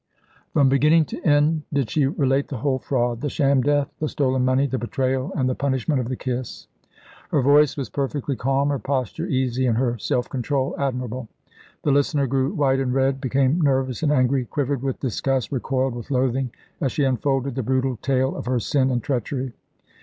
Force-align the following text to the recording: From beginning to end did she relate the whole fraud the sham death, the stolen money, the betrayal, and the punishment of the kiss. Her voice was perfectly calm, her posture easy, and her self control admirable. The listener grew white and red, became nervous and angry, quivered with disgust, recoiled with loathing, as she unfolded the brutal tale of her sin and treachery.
From 0.53 0.67
beginning 0.67 1.05
to 1.05 1.21
end 1.23 1.61
did 1.71 1.91
she 1.91 2.07
relate 2.07 2.47
the 2.47 2.57
whole 2.57 2.79
fraud 2.79 3.21
the 3.21 3.29
sham 3.29 3.61
death, 3.61 3.93
the 3.99 4.09
stolen 4.09 4.43
money, 4.43 4.65
the 4.65 4.79
betrayal, 4.79 5.31
and 5.35 5.47
the 5.47 5.53
punishment 5.53 6.01
of 6.01 6.09
the 6.09 6.15
kiss. 6.15 6.65
Her 7.29 7.43
voice 7.43 7.77
was 7.77 7.91
perfectly 7.91 8.35
calm, 8.35 8.69
her 8.69 8.79
posture 8.79 9.27
easy, 9.27 9.67
and 9.67 9.77
her 9.77 9.99
self 9.99 10.27
control 10.27 10.73
admirable. 10.79 11.27
The 11.83 11.91
listener 11.91 12.25
grew 12.25 12.51
white 12.51 12.79
and 12.79 12.91
red, 12.95 13.21
became 13.21 13.61
nervous 13.61 14.01
and 14.01 14.11
angry, 14.11 14.45
quivered 14.45 14.81
with 14.81 14.99
disgust, 15.01 15.51
recoiled 15.51 15.93
with 15.93 16.09
loathing, 16.09 16.49
as 16.81 16.91
she 16.91 17.03
unfolded 17.03 17.53
the 17.53 17.61
brutal 17.61 17.97
tale 17.97 18.35
of 18.35 18.47
her 18.47 18.57
sin 18.59 18.89
and 18.89 19.03
treachery. 19.03 19.53